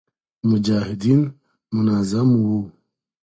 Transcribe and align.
مجاهدین 0.49 1.33
منظم 1.75 2.31
و 2.35 2.69